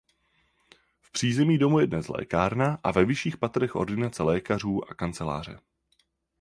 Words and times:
V 1.01 1.11
přízemí 1.11 1.57
domu 1.57 1.79
je 1.79 1.87
dnes 1.87 2.07
lékárna 2.07 2.79
a 2.83 2.91
ve 2.91 3.05
vyšších 3.05 3.37
patrech 3.37 3.75
ordinace 3.75 4.23
lékařů 4.23 4.89
a 4.91 4.93
kanceláře. 4.93 5.59